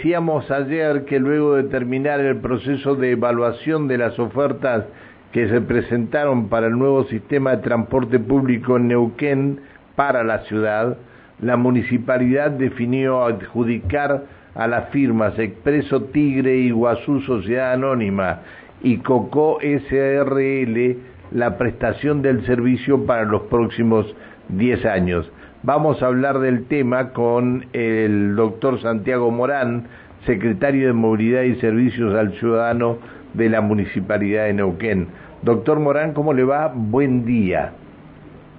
[0.00, 4.86] Decíamos ayer que luego de terminar el proceso de evaluación de las ofertas
[5.30, 9.60] que se presentaron para el nuevo sistema de transporte público en Neuquén
[9.96, 10.96] para la ciudad,
[11.42, 14.22] la municipalidad definió adjudicar
[14.54, 18.40] a las firmas Expreso Tigre, Iguazú Sociedad Anónima
[18.82, 20.96] y Coco SRL
[21.32, 24.06] la prestación del servicio para los próximos
[24.48, 25.30] 10 años.
[25.62, 29.88] Vamos a hablar del tema con el doctor Santiago Morán,
[30.24, 32.96] secretario de Movilidad y Servicios al Ciudadano
[33.34, 35.08] de la Municipalidad de Neuquén.
[35.42, 36.72] Doctor Morán, ¿cómo le va?
[36.74, 37.72] Buen día.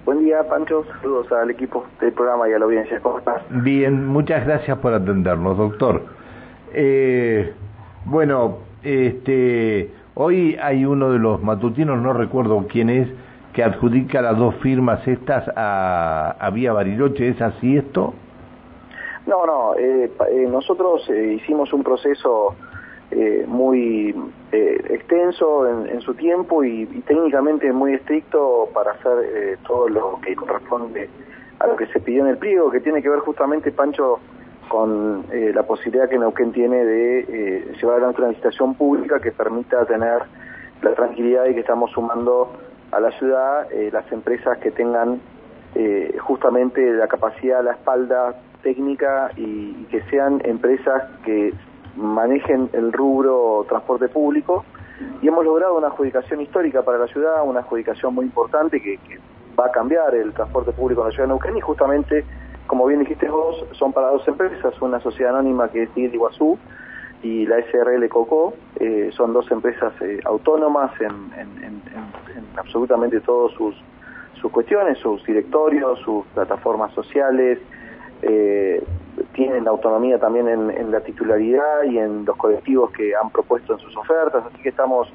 [0.04, 0.84] Buen día, Pancho.
[1.00, 3.00] Saludos al equipo del programa y a la audiencia.
[3.00, 3.42] ¿Cómo estás?
[3.50, 6.02] Bien, muchas gracias por atendernos, doctor.
[6.72, 7.52] Eh,
[8.04, 13.08] bueno, este, hoy hay uno de los matutinos, no recuerdo quién es,
[13.52, 17.28] que adjudica las dos firmas estas a, a Vía Bariloche.
[17.28, 18.14] ¿Es así esto?
[19.26, 19.74] No, no.
[19.76, 22.56] Eh, eh, nosotros eh, hicimos un proceso
[23.10, 24.14] eh, muy
[24.52, 30.18] eh, extenso en, en, su tiempo y, y, técnicamente muy estricto para hacer todo lo
[30.22, 31.10] que corresponde
[31.58, 34.18] a lo que se pidió en el pliego, que tiene que ver justamente, Pancho,
[34.68, 40.22] con la posibilidad que Neuquén tiene de llevar adelante una licitación pública que permita tener
[40.80, 42.50] la tranquilidad de que estamos sumando
[42.92, 45.20] a la ciudad eh, las empresas que tengan
[45.74, 51.52] eh, justamente la capacidad, la espalda técnica y, que sean empresas que
[51.96, 54.64] manejen el rubro transporte público.
[55.20, 59.18] Y hemos logrado una adjudicación histórica para la ciudad, una adjudicación muy importante que, que
[59.58, 61.56] va a cambiar el transporte público en la ciudad de Neuquén.
[61.56, 62.24] Y justamente,
[62.66, 66.58] como bien dijiste vos, son para dos empresas, una sociedad anónima que es Tigre Iguazú
[67.22, 71.82] y la SRL Coco, eh, son dos empresas eh, autónomas en, en, en,
[72.36, 73.74] en absolutamente todas sus,
[74.40, 77.58] sus cuestiones, sus directorios, sus plataformas sociales,
[78.22, 78.82] eh,
[79.34, 83.78] tienen autonomía también en, en, la titularidad y en los colectivos que han propuesto en
[83.80, 85.08] sus ofertas, así que estamos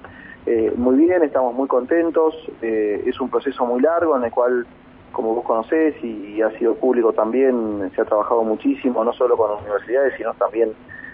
[0.46, 4.66] eh, muy bien, estamos muy contentos, eh, es un proceso muy largo en el cual,
[5.12, 9.36] como vos conocés y, y, ha sido público también, se ha trabajado muchísimo, no solo
[9.36, 10.74] con las universidades, sino también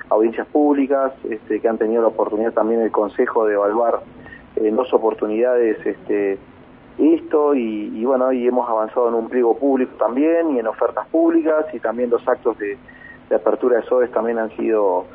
[0.10, 4.02] audiencias públicas, este, que han tenido la oportunidad también el Consejo de evaluar
[4.56, 6.38] en dos oportunidades este,
[6.98, 11.08] esto y, y, bueno, y hemos avanzado en un pliego público también y en ofertas
[11.08, 12.78] públicas y también los actos de,
[13.34, 15.06] apertura de SOES también han sido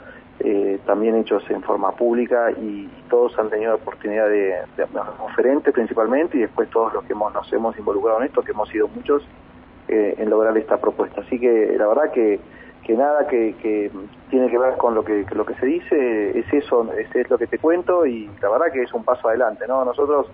[0.40, 4.86] eh, también hechos en forma pública y, y, todos han tenido la oportunidad de, de,
[5.20, 8.68] oferentes principalmente y después todos los que hemos, nos hemos involucrado en esto, que hemos
[8.68, 9.22] sido muchos,
[9.88, 11.22] eh, en lograr esta propuesta.
[11.22, 12.38] Así que la verdad que
[12.88, 13.90] que nada que, que,
[14.30, 17.36] tiene que ver con lo que, lo que se dice, es eso, es, es, lo
[17.36, 19.84] que te cuento y la verdad que es un paso adelante, ¿no?
[19.84, 20.26] Nosotros,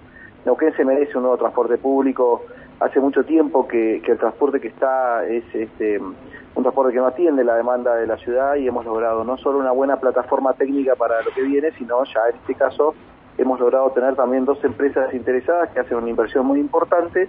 [0.47, 2.42] Neuquén se merece un nuevo transporte público,
[2.78, 7.09] hace mucho tiempo que, que el transporte que está es este un transporte que no
[7.09, 10.94] atiende la demanda de la ciudad y hemos logrado no solo una buena plataforma técnica
[10.94, 12.94] para lo que viene, sino ya en este caso
[13.36, 17.28] hemos logrado tener también dos empresas interesadas que hacen una inversión muy importante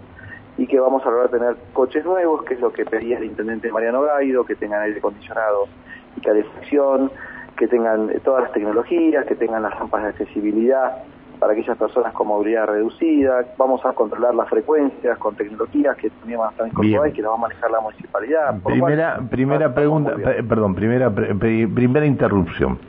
[0.57, 3.71] y que vamos a lograr tener coches nuevos, que es lo que pedía el intendente
[3.71, 5.67] Mariano Gaido, que tengan aire acondicionado
[6.15, 7.11] y calefacción,
[7.57, 11.03] que tengan todas las tecnologías, que tengan las rampas de accesibilidad
[11.39, 16.39] para aquellas personas con movilidad reducida, vamos a controlar las frecuencias con tecnologías que también
[16.39, 18.61] van a estar incorporadas y que las va a manejar la municipalidad.
[18.63, 20.15] Primera, cual, primera pregunta,
[20.47, 22.79] perdón, primera, primera interrupción.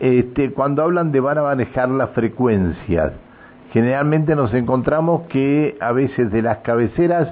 [0.00, 3.12] Este, cuando hablan de van a manejar las frecuencias,
[3.72, 7.28] generalmente nos encontramos que a veces de las cabeceras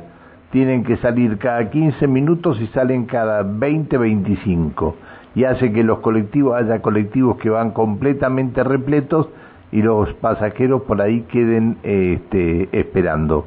[0.50, 4.96] tienen que salir cada 15 minutos y salen cada 20, 25.
[5.34, 9.28] Y hace que los colectivos, haya colectivos que van completamente repletos
[9.72, 13.46] y los pasajeros por ahí queden este, esperando.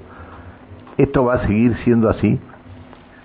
[0.98, 2.40] ¿Esto va a seguir siendo así?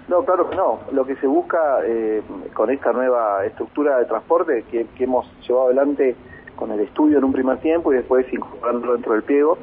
[0.08, 0.78] No, claro que no.
[0.92, 2.22] Lo que se busca eh,
[2.54, 6.14] con esta nueva estructura de transporte que, que hemos llevado adelante
[6.56, 9.58] con el estudio en un primer tiempo y después incorporándolo dentro del pliego.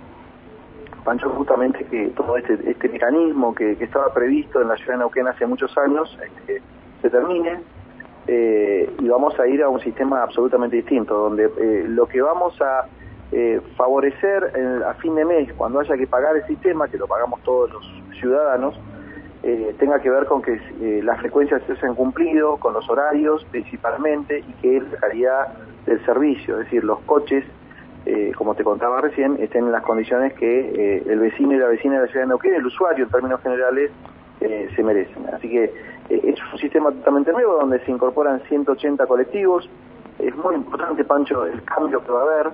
[1.03, 5.27] Pancho justamente que todo este, este mecanismo que, estaba previsto en la ciudad de Neuquén
[5.27, 6.61] hace muchos años este,
[7.01, 7.59] se termine
[8.27, 12.59] eh, y vamos a ir a un sistema absolutamente distinto, donde eh, lo que vamos
[12.61, 12.85] a
[13.31, 17.07] eh, favorecer en, a fin de mes, cuando haya que pagar el sistema, que lo
[17.07, 17.83] pagamos todos los
[18.19, 18.79] ciudadanos,
[19.79, 20.59] tenga que ver con que
[21.01, 25.47] las frecuencias se hayan cumplido, con los horarios principalmente, y que la calidad
[25.85, 27.43] del servicio, es decir, los coches,
[28.05, 30.59] eh, como te contaba recién, estén en las condiciones que
[30.97, 33.41] eh, el vecino y la vecina de la ciudad de Neuquén, el usuario en términos
[33.41, 33.91] generales,
[34.39, 35.27] eh, se merecen.
[35.33, 35.71] Así que
[36.09, 39.69] es un sistema totalmente nuevo donde se incorporan 180 colectivos.
[40.17, 42.49] Es muy importante, Pancho, el cambio que va a haber,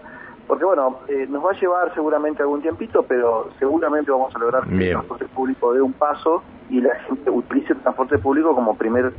[0.48, 4.76] porque bueno, nos va a llevar seguramente algún tiempito, pero seguramente vamos a lograr que
[4.76, 9.14] el transporte público dé un paso y la gente utilice el transporte público como primer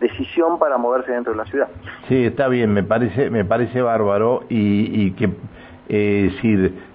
[0.00, 1.68] decisión para moverse dentro de la ciudad.
[2.08, 5.30] Sí, está bien, me parece, me parece bárbaro y, y que
[5.88, 6.30] eh,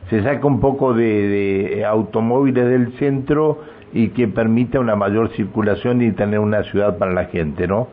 [0.09, 3.59] se saca un poco de, automóviles del centro
[3.91, 7.87] y que permita una mayor circulación y tener una ciudad para la gente, ¿no?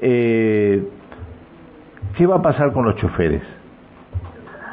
[0.00, 0.82] Eh,
[2.16, 3.42] ¿Qué va a pasar con los choferes?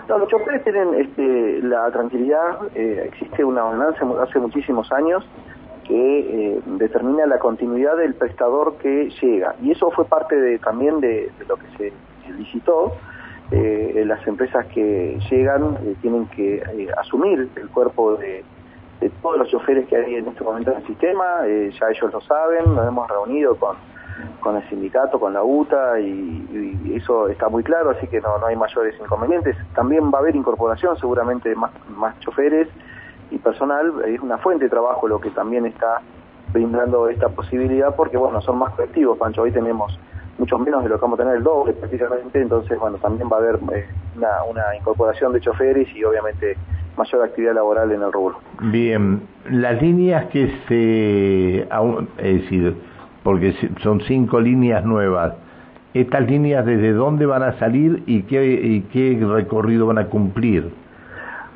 [0.07, 5.25] los choferes tienen este, la tranquilidad, eh, existe una ordenanza hace muchísimos años
[5.93, 9.55] eh, determina la continuidad del prestador que llega.
[9.61, 11.93] Y eso fue parte de, también de, lo que se,
[12.31, 12.93] licitó.
[13.51, 16.63] Eh, las empresas que llegan eh, tienen que
[16.97, 18.45] asumir el cuerpo de,
[19.21, 21.41] todos los choferes que hay en este momento en el sistema.
[21.45, 23.75] ya ellos lo saben, nos hemos reunido con,
[24.39, 28.45] con el sindicato, con la UTA y, eso está muy claro, así que no, no
[28.45, 29.57] hay mayores inconvenientes.
[29.73, 32.67] También va a haber incorporación seguramente más, más choferes
[33.31, 36.01] y personal, es una fuente de trabajo lo que también está
[36.53, 39.97] brindando esta posibilidad porque, bueno, son más colectivos, Pancho, hoy tenemos
[40.37, 43.37] muchos menos de lo que vamos a tener el doble prácticamente, entonces, bueno, también va
[43.37, 43.85] a haber eh,
[44.15, 46.57] una, incorporación de choferes y obviamente
[46.97, 48.39] mayor actividad laboral en el rubro.
[48.59, 51.61] Bien, las líneas que se,
[52.17, 52.75] es decir,
[53.23, 55.33] porque son cinco líneas nuevas,
[55.93, 60.80] ¿estas líneas desde dónde van a salir y qué, y qué recorrido van a cumplir?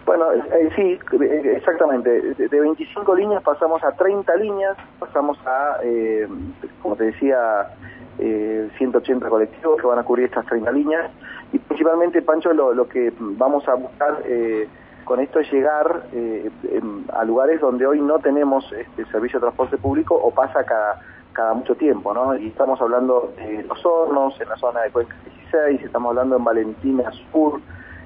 [0.06, 2.10] Bueno, eh, sí, eh, exactamente.
[2.36, 6.28] De 25 líneas pasamos a 30 líneas, pasamos a, eh,
[6.82, 7.70] como te decía,
[8.18, 11.12] 180 colectivos que van a cubrir estas 30 líneas.
[11.52, 14.24] Y principalmente, Pancho, lo, que vamos a buscar
[15.04, 16.04] con esto es llegar
[17.14, 21.02] a lugares donde hoy no tenemos este servicio de transporte público o pasa cada,
[21.34, 22.36] cada mucho tiempo, ¿no?
[22.38, 25.16] Y estamos hablando de Los Hornos, en la zona de Cuenca
[25.52, 27.60] 16, estamos hablando en Valentina Sur,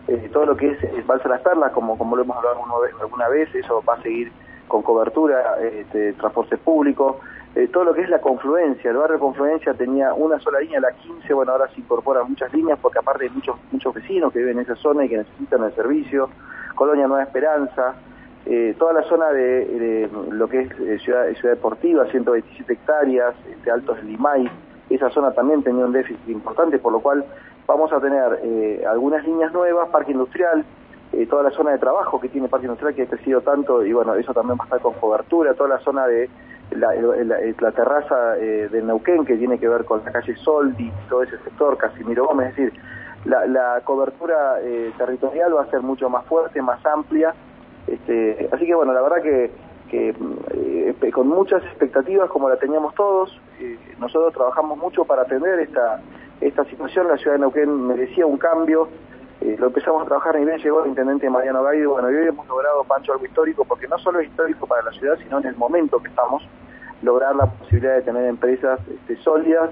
[0.09, 2.63] eh, todo lo que es el Balsa Las Perlas, como, como lo hemos hablado
[2.99, 4.31] alguna vez, eso va a seguir
[4.67, 7.19] con cobertura, este, transporte público,
[7.55, 10.91] eh, todo lo que es la confluencia, el barrio Confluencia tenía una sola línea, la
[10.91, 14.57] 15, bueno, ahora se incorporan muchas líneas porque aparte hay muchos, muchos vecinos que viven
[14.57, 16.29] en esa zona y que necesitan el servicio,
[16.75, 17.95] Colonia Nueva Esperanza,
[18.45, 24.03] eh, toda la zona de, lo que es ciudad, ciudad Deportiva, 127 hectáreas, este, Altos
[24.03, 24.49] Limay,
[24.89, 27.25] esa zona también tenía un déficit importante, por lo cual
[27.69, 30.65] vamos a tener eh, algunas líneas nuevas, parque industrial,
[31.13, 33.93] eh, toda la zona de trabajo que tiene parque industrial que ha crecido tanto y
[33.93, 36.29] bueno, eso también va a estar con cobertura, toda la zona de
[36.71, 41.37] la, terraza eh, de Neuquén que tiene que ver con la calle Soldi, todo ese
[41.37, 42.81] sector, Casimiro Gómez, es decir,
[43.25, 44.57] la, cobertura
[44.97, 47.35] territorial va a ser mucho más fuerte, más amplia,
[47.85, 49.51] este, así que bueno, la verdad que,
[49.89, 53.39] que con muchas expectativas como la teníamos todos,
[53.99, 56.01] nosotros trabajamos mucho para atender esta
[56.41, 58.87] esta situación, la ciudad de Neuquén merecía un cambio,
[59.41, 62.27] eh, lo empezamos a trabajar y bien llegó el intendente Mariano Gaido, bueno, y hoy
[62.27, 65.47] hemos logrado, Pancho, algo histórico, porque no solo es histórico para la ciudad, sino en
[65.47, 66.43] el momento que estamos,
[67.01, 69.69] lograr la posibilidad de tener empresas este, sólidas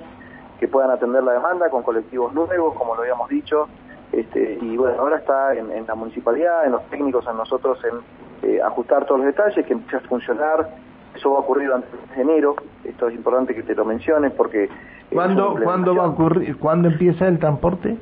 [0.59, 3.67] que puedan atender la demanda con colectivos nuevos, como lo habíamos dicho,
[4.11, 8.61] este, y bueno, ahora está en, la municipalidad, en los técnicos, en nosotros, en eh,
[8.61, 10.69] ajustar todos los detalles, que empiece a funcionar,
[11.17, 14.69] eso va a ocurrir antes de enero, esto es importante que te lo menciones porque
[15.11, 17.97] ¿Cuándo, ¿cuándo va a ocurrir, cuándo empieza el transporte?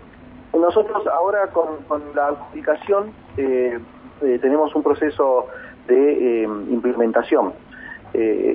[0.53, 1.67] Nosotros ahora con,
[2.15, 3.77] la adjudicación eh,
[4.21, 5.47] eh, tenemos un proceso
[5.87, 7.53] de eh, implementación.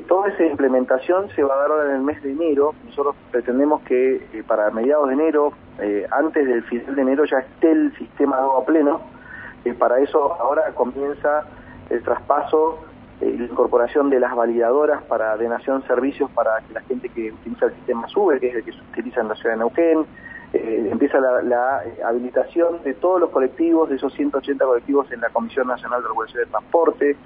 [0.09, 2.75] toda esa implementación se va a dar ahora en el mes de enero.
[2.87, 5.53] Nosotros pretendemos que para mediados de enero,
[6.11, 9.01] antes del final de enero, ya esté el sistema a pleno.
[9.79, 11.45] para eso ahora comienza
[11.91, 12.79] el traspaso
[13.21, 17.33] eh, la incorporación de las validadoras para de Nación Servicios para que la gente que
[17.33, 20.07] utiliza el sistema SUBE, que es el que se utiliza en la ciudad de Neuquén,
[20.55, 25.29] eh, empieza la, eh, habilitación de todos los colectivos, de esos 180 colectivos en la
[25.29, 27.17] Comisión Nacional de Regulación de Transporte,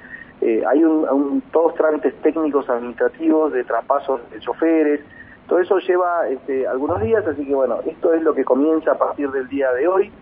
[0.69, 5.01] hay un, todos trámites técnicos administrativos de traspasos de choferes,
[5.49, 8.99] todo eso lleva este, algunos días, así que bueno, esto es lo que comienza a
[8.99, 10.13] partir del día de hoy,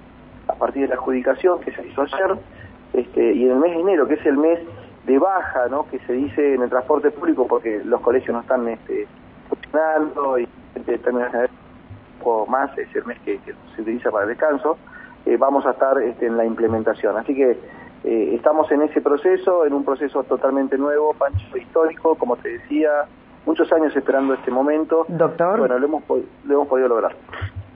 [0.46, 2.38] a partir de la adjudicación que se hizo ayer,
[2.92, 4.60] este, y en el mes de enero, que es el mes
[5.04, 5.86] de baja, ¿no?
[5.88, 9.06] Que se dice en el transporte público porque los colegios no están este,
[9.48, 13.38] funcionando y termina un poco más, es el mes que,
[13.74, 14.76] se utiliza para el descanso,
[15.26, 17.16] eh, vamos a estar este, en la implementación.
[17.16, 17.58] Así que
[18.04, 23.06] eh, estamos en ese proceso, en un proceso totalmente nuevo, Pancho, histórico, como te decía,
[23.46, 25.04] muchos años esperando este momento.
[25.08, 25.60] Doctor.
[25.60, 26.02] Bueno, lo hemos,
[26.44, 27.14] lo hemos podido lograr.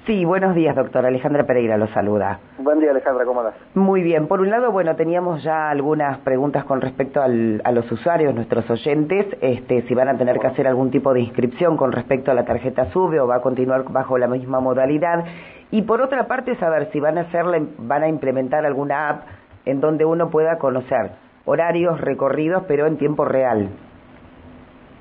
[0.07, 1.05] Sí, buenos días, doctor.
[1.05, 2.39] Alejandra Pereira lo saluda.
[2.59, 3.61] Buen día, Alejandra, ¿cómo estás?
[3.75, 4.29] Muy bien.
[4.29, 9.27] Por un lado, bueno, teníamos ya algunas preguntas con respecto a los usuarios, nuestros oyentes,
[9.41, 12.45] este, si van a tener que hacer algún tipo de inscripción con respecto a la
[12.45, 15.25] tarjeta SUBE o va a continuar bajo la misma modalidad.
[15.73, 19.23] Y por otra parte, saber si van a hacerle, van a implementar alguna app
[19.65, 21.11] en donde uno pueda conocer
[21.47, 23.71] horarios, recorridos, pero en tiempo real.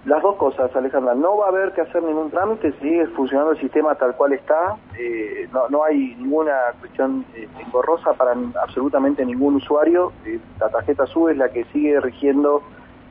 [0.06, 1.16] Las dos cosas, Alejandra.
[1.16, 4.76] No va a haber que hacer ningún trámite, sigue funcionando el sistema tal cual está.
[5.00, 10.12] Eh, no, no, hay ninguna cuestión eh, engorrosa para absolutamente ningún usuario.
[10.24, 12.62] Eh, la tarjeta SUBE es la que sigue rigiendo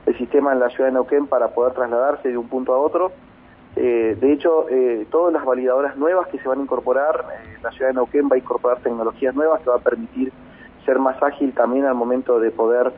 [0.07, 3.11] el sistema en la ciudad de Neuquén para poder trasladarse de un punto a otro.
[3.75, 4.67] de hecho,
[5.11, 7.25] todas las validadoras nuevas que se van a incorporar,
[7.61, 10.31] la ciudad de Neuquén va a incorporar tecnologías nuevas que va a permitir
[10.85, 12.93] ser más ágil también al momento de poder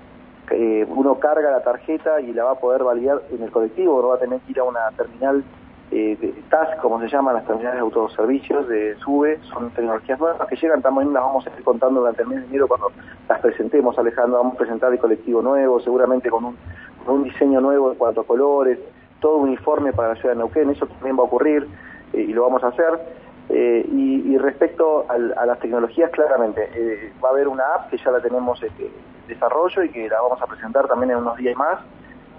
[0.50, 4.08] eh, uno carga la tarjeta y la va a poder validar en el colectivo, no
[4.08, 5.42] va a tener que ir a una terminal
[5.90, 10.48] eh, de TAS, como se llaman las terminales de autoservicios, de SUBE, son tecnologías nuevas
[10.48, 12.90] que llegan, también las vamos a ir contando durante el mes de enero cuando
[13.28, 16.56] las presentemos, Alejandro, vamos a presentar el colectivo nuevo, seguramente con un,
[17.04, 18.78] con un diseño nuevo en cuanto colores,
[19.20, 21.68] todo uniforme para la ciudad de Neuquén, eso también va a ocurrir
[22.12, 23.25] eh, y lo vamos a hacer.
[23.48, 28.10] Eh, y, respecto a las tecnologías, claramente, eh, va a haber una app que ya
[28.10, 28.90] la tenemos en este,
[29.28, 31.80] desarrollo y que la vamos a presentar también en unos días más,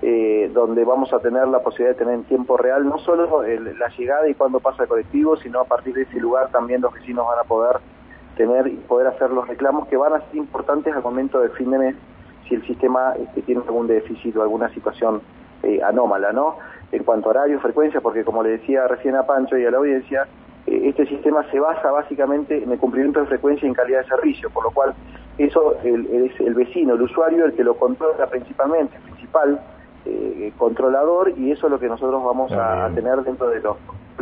[0.02, 3.88] eh, donde vamos a tener la posibilidad de tener en tiempo real no solo la
[3.98, 7.26] llegada y cuándo pasa el colectivo, sino a partir de ese lugar también los vecinos
[7.28, 7.78] van a poder
[8.36, 11.72] tener y poder hacer los reclamos que van a ser importantes al momento del fin
[11.72, 11.96] de mes
[12.48, 15.22] si el sistema este, tiene algún déficit o alguna situación
[15.84, 16.56] anómala, ¿no?
[16.94, 19.78] En cuanto a horario, frecuencia, porque como le decía recién a Pancho y a la
[19.78, 20.37] audiencia, eh,
[20.67, 24.50] este sistema se basa básicamente en el cumplimiento de frecuencia y en calidad de servicio,
[24.50, 24.93] por lo cual
[25.38, 29.62] eso es el vecino, el usuario, el que lo controla principalmente, el principal
[30.05, 33.77] eh, controlador, y eso es lo que nosotros vamos a, tener dentro de lo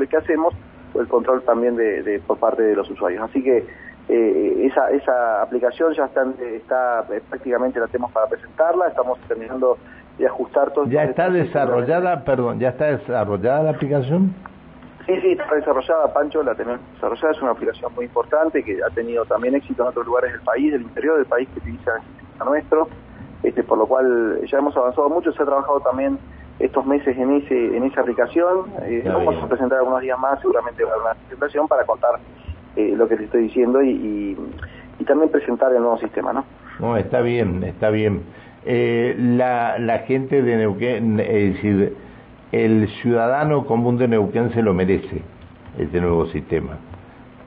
[0.09, 0.53] que hacemos,
[0.93, 3.23] el control también de, por parte de los usuarios.
[3.23, 3.65] Así que
[4.09, 9.77] eh, esa, esa aplicación ya está, está prácticamente la tenemos para presentarla, estamos terminando
[10.17, 10.85] de ajustar todo.
[10.87, 14.33] ¿Ya está desarrollada, perdón, ya está desarrollada la aplicación?
[15.05, 18.89] Sí, sí, está desarrollada, Pancho, la tenemos desarrollada, es una aplicación muy importante que ha
[18.89, 22.01] tenido también éxito en otros lugares del país, del interior del país que utiliza el
[22.01, 22.87] sistema nuestro,
[23.43, 26.17] este, por lo cual ya hemos avanzado mucho, se ha trabajado también
[26.57, 30.83] estos meses en ese en esa aplicación, eh, vamos a presentar algunos días más, seguramente
[30.83, 32.19] va a haber una presentación para contar
[32.75, 34.35] eh, lo que te estoy diciendo y,
[34.99, 36.45] y, también presentar el nuevo sistema, ¿no?
[36.79, 38.23] No, está bien, está bien.
[38.65, 41.95] Eh, la, la gente de Neuquén, es decir,
[42.63, 45.21] el ciudadano común de Neuquén se lo merece,
[45.77, 46.77] este nuevo sistema,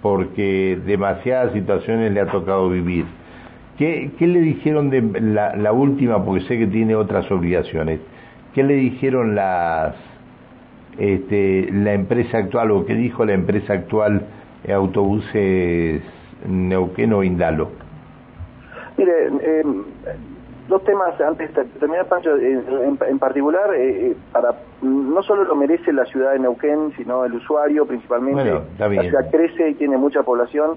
[0.03, 3.07] porque demasiadas situaciones le ha tocado vivir.
[3.79, 8.01] ¿Qué, le dijeron de la, la, última, porque sé que tiene otras obligaciones,
[8.55, 9.95] qué le dijeron las,
[10.99, 14.27] este, la empresa actual o qué dijo la empresa actual
[14.71, 16.03] Autobuses
[16.47, 17.71] Neuquén o Indalo?
[18.99, 19.63] Mire, eh,
[20.69, 25.93] dos temas antes de terminar, Pancho, en, particular, eh, eh, para no solo lo merece
[25.93, 28.45] la ciudad de Neuquén, sino el usuario principalmente.
[28.79, 30.77] la ciudad crece y tiene mucha población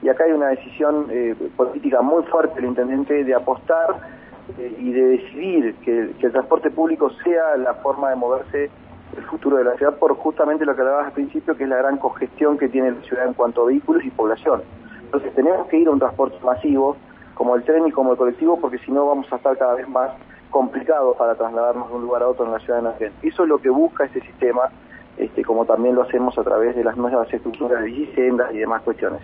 [0.00, 4.22] y acá hay una decisión eh, política muy fuerte del intendente de apostar
[4.58, 8.70] y de decidir que, el transporte público sea la forma de moverse
[9.16, 11.76] el futuro de la ciudad por justamente lo que hablabas al principio, que es la
[11.76, 14.62] gran congestión que tiene la ciudad en cuanto a vehículos y población.
[15.04, 16.96] Entonces tenemos que ir a un transporte masivo,
[17.34, 19.88] como el tren y como el colectivo, porque si no vamos a estar cada vez
[19.88, 20.10] más
[20.50, 23.12] complicados para trasladarnos de un lugar a otro en la ciudad de Neuquén.
[23.22, 24.70] Eso es lo que busca este sistema,
[25.16, 28.82] este, como también lo hacemos a través de las nuevas estructuras de vicendas y demás
[28.82, 29.20] cuestiones.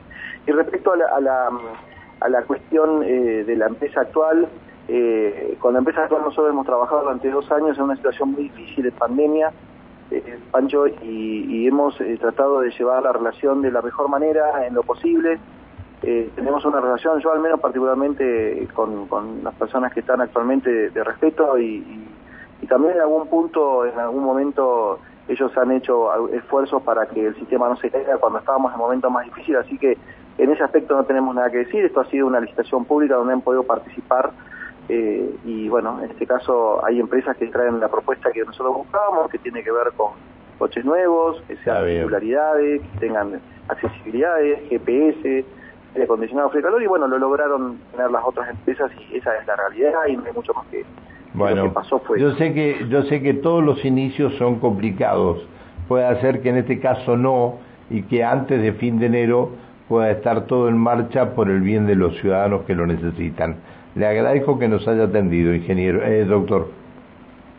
[0.47, 1.51] Y respecto a la, a la,
[2.21, 4.49] a la cuestión eh, de la empresa actual,
[4.89, 8.45] eh, con la empresa actual nosotros hemos trabajado durante dos años en una situación muy
[8.45, 9.53] difícil de pandemia,
[10.11, 14.75] eh, Pancho, y, y hemos tratado de llevar la relación de la mejor manera en
[14.75, 15.39] lo posible,
[16.03, 19.09] eh, tenemos una relación, yo al menos particularmente con,
[19.43, 22.07] las personas que están actualmente de, respeto y,
[22.69, 27.69] también en algún punto, en algún momento, ellos han hecho esfuerzos para que el sistema
[27.69, 29.97] no se caiga cuando estábamos en momentos más difíciles, así que
[30.37, 33.33] en ese aspecto no tenemos nada que decir, esto ha sido una licitación pública donde
[33.33, 34.33] han podido participar
[34.89, 39.31] eh, y bueno, en este caso hay empresas que traen la propuesta que nosotros buscábamos,
[39.31, 40.13] que tiene que ver con
[40.59, 45.45] coches nuevos, que sean singularidades, que tengan accesibilidades, GPS,
[45.95, 49.47] de acondicionado frío calor y bueno, lo lograron tener las otras empresas y esa es
[49.47, 50.85] la realidad y no hay mucho más que,
[51.35, 52.21] bueno, lo que pasó fue.
[52.21, 55.47] Yo sé que, yo sé que todos los inicios son complicados,
[55.87, 57.59] puede ser que en este caso no
[57.91, 59.51] y que antes de fin de enero
[59.89, 63.57] pueda estar todo en marcha por el bien de los ciudadanos que lo necesitan.
[63.95, 66.69] Le agradezco que nos haya atendido, ingeniero, eh, doctor.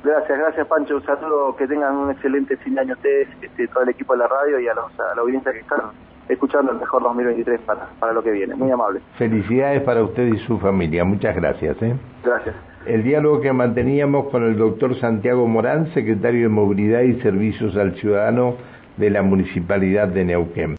[0.03, 0.97] Gracias, gracias Pancho.
[0.97, 4.19] Un saludo, que tengan un excelente fin de año ustedes, este, todo el equipo de
[4.19, 5.81] la radio y a, los, a la audiencia que están
[6.29, 8.55] escuchando el mejor 2023 para, para lo que viene.
[8.55, 9.01] Muy amable.
[9.17, 11.03] Felicidades para usted y su familia.
[11.03, 11.81] Muchas gracias.
[11.81, 11.95] ¿eh?
[12.23, 12.55] Gracias.
[12.85, 17.95] El diálogo que manteníamos con el doctor Santiago Morán, secretario de Movilidad y Servicios al
[17.95, 18.55] Ciudadano
[18.97, 20.77] de la Municipalidad de Neuquén.